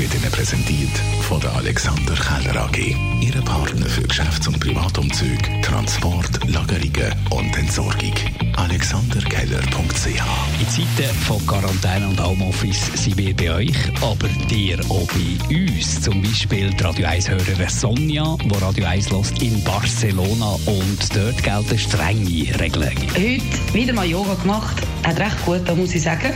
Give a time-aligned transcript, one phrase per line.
[0.00, 0.98] wird Ihnen präsentiert
[1.28, 2.96] von der Alexander Keller AG.
[3.20, 8.14] Ihre Partner für Geschäfts- und Privatumzug, Transport, Lagerungen und Entsorgung.
[8.56, 10.06] AlexanderKeller.ch
[10.58, 16.00] In Zeiten von Quarantäne und Homeoffice sind wir bei euch, aber dir auch bei uns.
[16.00, 21.78] Zum Beispiel die Radio 1-Hörerin Sonja, die Radio 1 lässt in Barcelona und dort gelten
[21.78, 22.96] strenge Regeln.
[23.14, 26.32] Heute wieder mal Yoga gemacht, hat recht gut, da muss ich sagen.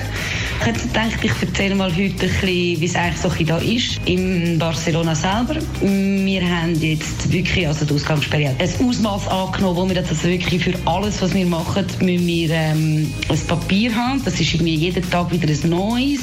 [0.61, 4.01] Ich hätte gedacht, ich erzähle mal heute ein bisschen, wie es eigentlich so da ist.
[4.07, 5.57] In Barcelona selber.
[5.81, 10.65] Wir haben jetzt wirklich, also die Ausgangssperre ein Ausmaß angenommen, wo wir das also wirklich
[10.65, 14.23] für alles, was wir machen, müssen wir ähm, ein Papier haben.
[14.25, 16.21] Das ist irgendwie jeden Tag wieder ein neues.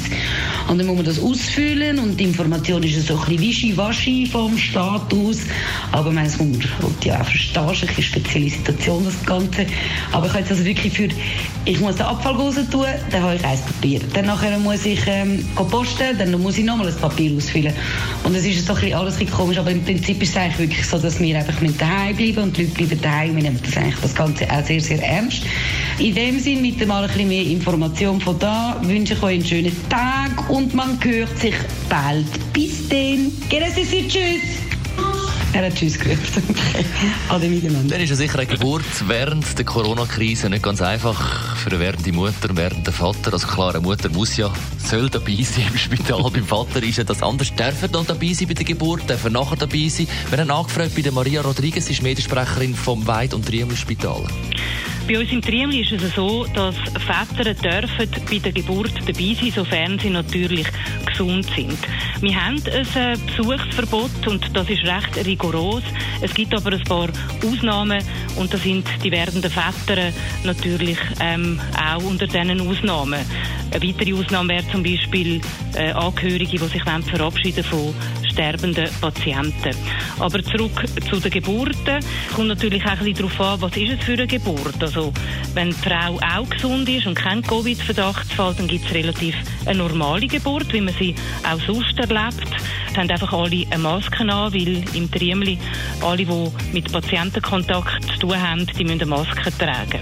[0.68, 4.56] Und dann muss man das ausfüllen und die Information ist so ein bisschen wischiwaschi vom
[4.56, 5.38] Status.
[5.92, 9.66] Aber ich meine, es kommt ja auch verstehen, eine spezielle Situation, das Ganze.
[10.12, 11.08] Aber ich habe jetzt also wirklich für,
[11.64, 14.00] ich muss den Abfall raus tun, dann habe ich ein Papier.
[14.14, 17.72] Dann nachher muss ich ähm, posten, dann muss ich nochmal ein Papier ausfüllen.
[18.24, 20.58] Und es ist so ein bisschen alles ein komisch, aber im Prinzip ist es eigentlich
[20.58, 23.36] wirklich so, dass wir einfach daheim bleiben und die Leute bleiben daheim.
[23.36, 25.42] Wir nehmen das eigentlich das Ganze auch sehr, sehr ernst.
[25.98, 29.44] In dem Sinn, mit mal ein bisschen mehr Information von da, wünsche ich euch einen
[29.44, 31.54] schönen Tag und man hört sich
[31.88, 32.26] bald.
[32.52, 33.30] Bis dann.
[33.48, 34.62] Grüße, tschüss.
[35.54, 36.42] Er hat Tschüss gerufen.
[37.28, 37.90] Alle miteinander.
[37.90, 42.10] Dann ist ja sicher eine Geburt während der Corona-Krise nicht ganz einfach für eine werdende
[42.12, 43.34] Mutter und werdenden Vater.
[43.34, 46.22] Also klar, eine Mutter muss ja, soll dabei sein im Spital.
[46.32, 47.54] beim Vater ist ja das anders.
[47.54, 50.08] Dürfen dann dabei sein bei der Geburt, dürfen nachher dabei sein.
[50.30, 54.24] Wir haben angefragt bei der Maria Rodriguez, sie ist Mediensprecherin vom Weid- und Triemel Spital.
[55.08, 59.52] Bei uns im Triemli ist es so, dass Väter dürfen bei der Geburt dabei sein,
[59.54, 60.66] sofern sie natürlich
[61.04, 61.76] gesund sind.
[62.20, 65.82] Wir haben ein Besuchsverbot und das ist recht rigoros.
[66.20, 67.08] Es gibt aber ein paar
[67.44, 68.02] Ausnahmen
[68.36, 70.12] und da sind die werdenden Väter
[70.44, 73.20] natürlich ähm, auch unter diesen Ausnahmen.
[73.72, 75.40] Eine weitere Ausnahme wäre zum Beispiel
[75.74, 77.92] äh, Angehörige, die sich verabschieden von
[78.32, 79.76] sterbenden Patienten.
[80.18, 82.00] Aber zurück zu den Geburten.
[82.34, 84.82] Kommt natürlich auch ein bisschen darauf an, was ist es für eine Geburt.
[84.82, 85.12] Also,
[85.54, 89.34] wenn die Frau auch gesund ist und kein Covid-Verdachtsfall, dann gibt es relativ
[89.66, 91.14] eine normale Geburt, wie man sie
[91.48, 92.48] auch sonst erlebt.
[92.90, 95.58] Es haben einfach alle eine Maske an, weil im Triemli
[96.02, 100.00] alle, die mit Patientenkontakt zu tun haben, die müssen eine Maske tragen.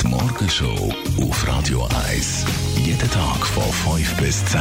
[0.00, 2.46] Die Morgenshow auf Radio 1.
[2.84, 4.60] Jeden Tag von 5 bis 10.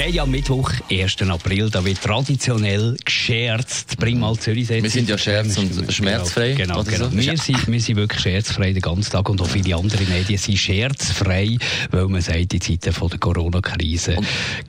[0.00, 1.20] Wir haben am Mittwoch, 1.
[1.28, 3.98] April, da wird traditionell gescherzt.
[3.98, 6.54] Bring mal Zürich Wir sind ja scherz- und schmerzfrei.
[6.54, 7.10] Genau, genau.
[7.10, 7.12] so.
[7.12, 10.56] Wir, sind, wir sind wirklich scherzfrei den ganzen Tag und auch viele andere Medien sind
[10.56, 11.58] scherzfrei,
[11.90, 14.16] weil man sagt, in Zeiten von der Corona-Krise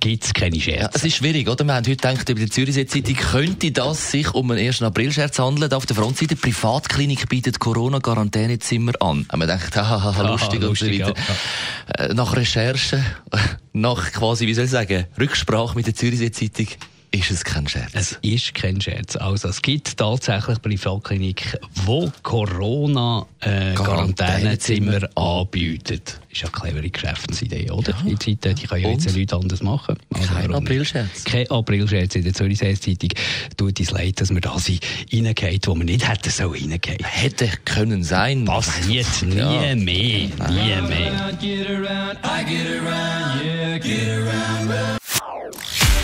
[0.02, 0.92] gibt es keine Ja, Scherze.
[0.96, 1.64] es ist schwierig, oder?
[1.64, 4.82] Wir haben heute gedacht, über die Zürichsee Zeitung könnte das sich um einen 1.
[4.82, 5.72] April-Scherz handeln.
[5.72, 9.26] Auf der Frontseite, Privatklinik bietet Corona-Quarantänezimmer an.
[9.30, 11.14] Haben wir gedacht, haha, Haha, lustig, und so lustig, weiter.
[11.98, 13.02] Äh, Nach Recherche,
[13.74, 16.66] nach quasi, wie soll ich sagen, Rücksprache mit der Zürichsee Zeitung,
[17.12, 17.92] ist es kein Scherz.
[17.94, 19.16] Es ist kein Scherz.
[19.18, 26.02] Also, es gibt tatsächlich Privatkliniken, die Corona-Quarantänezimmer anbieten.
[26.32, 27.94] Ist ja eine clevere Geschäftsidee, oder?
[28.04, 29.96] In Zeiten, die können ja jetzt nichts anderes machen.
[30.12, 30.56] Also Kein?
[30.56, 31.24] Aprilscherz.
[31.26, 33.10] Kein Aprilscherz in der Zürichsee Zeitung.
[33.58, 34.80] Tut uns leid, dass wir da sind
[35.14, 36.98] reingehauen, wo wir nicht hätten so reingehen.
[37.04, 38.46] Hätte können sein.
[38.46, 39.76] Passiert nie Ja.
[39.76, 39.78] mehr.
[39.78, 40.32] Nie
[40.88, 41.30] mehr.